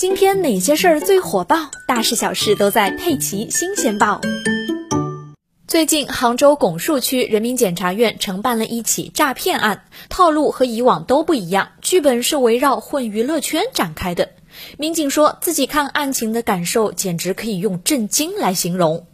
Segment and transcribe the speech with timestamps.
[0.00, 1.70] 今天哪些事儿最火爆？
[1.86, 4.18] 大事小事都在《佩奇新鲜报》。
[5.68, 14.30] 最近，杭州拱墅区人民检察院承办了一起诈骗案，套路和以往都不一样，剧本是围绕混娱乐圈展开的。
[14.78, 19.06] 民警说自己看案情的感受，简直可以用震惊来形容。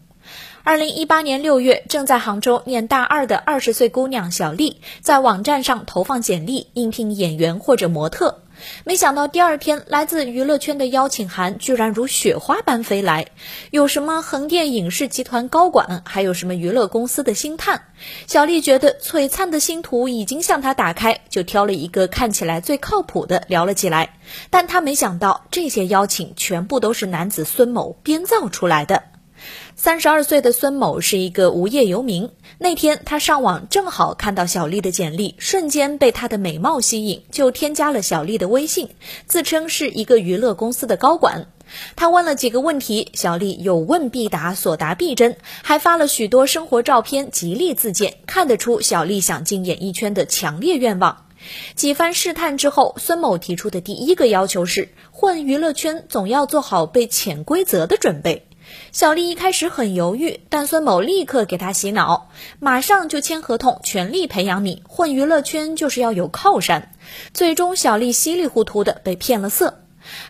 [0.63, 8.43] 二零一八年六月，正在杭州念大二的二十岁姑娘小丽，在网站上投放简历应聘演员或者模特。
[8.85, 13.27] 没想到第二天，来自娱乐圈的邀请函居然如雪花般飞来，
[13.71, 17.83] 有什么横店影视集团高管，还有什么娱乐公司的星探。
[18.27, 24.19] 小丽觉得璀璨的星途已经向她打开，就挑了一个看起来最靠谱的聊了起来。
[24.51, 29.03] 但她没想到，这些邀请全部都是男子孙某编造出来的。
[29.75, 32.31] 三十二岁的孙某是一个无业游民。
[32.59, 38.89] 那天他上网正好看到小丽的简历，瞬间被她的美貌吸引，就添加了小丽的微信，
[39.27, 41.47] 自称是一个娱乐公司的高管。
[41.97, 51.25] 他问了几个问题，小丽有问必答，所答必真，还发了许多生活照片、极力自荐，看得出小丽想进演艺圈的强烈愿望。
[51.75, 58.47] 几番试探之后，孙某提出的第一个要求是：混娱乐圈总要做好被潜规则的准备。
[58.93, 64.83] 小丽一开始很犹豫，但孙某立刻给她洗脑，马上就签合同，全力培养你。
[64.89, 66.93] 混娱乐圈就是要有靠山。
[67.35, 69.83] 最终，小丽稀里糊涂的被骗了色。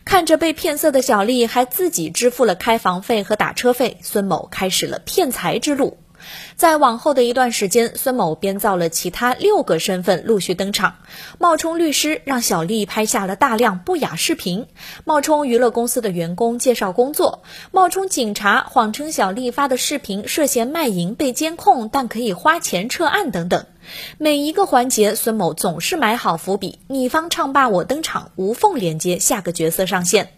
[0.04, 5.98] 看着被骗色的小丽，还自己支付了开房费和打车费，孙某开始了骗财之路。
[6.56, 10.96] 在往后的一段时间，孙某编造了其他六个身份陆续登场，
[11.38, 14.66] 冒充律师让小丽拍下了大量不雅视频，
[15.04, 23.66] 冒充娱乐公司的员工介绍工作，冒充警察谎称小丽发的视频涉嫌卖淫被监控，但可以花钱撤案等等。
[24.18, 30.35] 每一个环节，孙某总是埋好伏笔，你方唱罢我登场，无缝连接下个角色上线。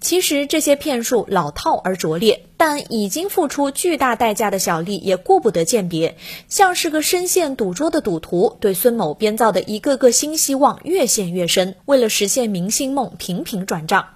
[0.00, 6.16] 其实这些骗术老套而拙劣，但已经付出巨大代价的小丽也顾不得鉴别，
[6.48, 11.76] 像是个深陷赌桌的赌徒，对孙某编造的一个个新希望越陷越深。
[11.86, 14.06] 为了实现明星梦，频频转账。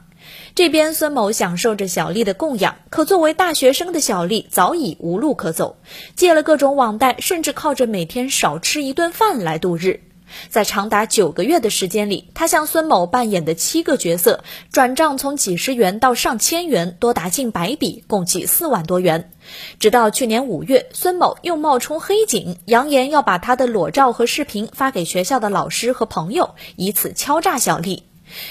[0.54, 5.78] 这边孙某享受着小丽的供养，可作为大学生的小丽早已无路可走，
[6.16, 10.02] 借了各种网贷，甚至靠着每天少吃一顿饭来度日。
[10.48, 19.30] 在长达九个月的时间里，他向孙某扮演的七个角色转账从几十元到上千元，多达近百笔，共计四万多元。
[19.78, 28.04] 直到去年五月，孙某又冒充黑警，扬言要把他的裸照和视频发给学校的老师和朋友，以此敲诈小丽。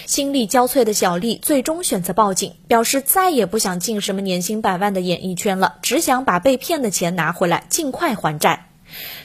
[0.07, 8.66] 心力交瘁的小丽最终选择报警，表示再也不想进什么年薪百万的演艺圈了，只想把被骗的钱拿回来，尽快还债。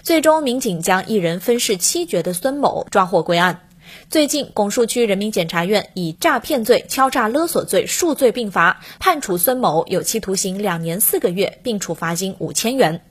[0.03, 3.61] 最终，民警将一人分饰七角的孙某抓获归案。
[4.09, 13.03] 最近，拱墅区人民检察院以诈骗罪、敲诈勒索罪数罪并罚，判处孙某有期徒刑两年四个月，并处罚金五千元。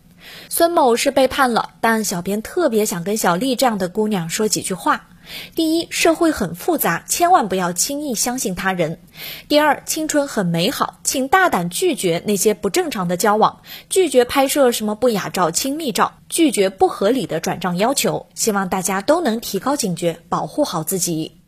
[0.49, 5.07] 孙某是被判了，但小编特别想跟小丽这样的姑娘说几句话。
[5.55, 8.99] 第一，社会很复杂，千万不要轻易相信他人。
[9.47, 18.27] 第二，青春很美好，请大胆拒绝那些不正常的交往，拒绝拍摄什么不雅照、亲密照，拒绝不合理的转账要求。
[18.33, 21.40] 希望大家都能提高警觉，保护好自己。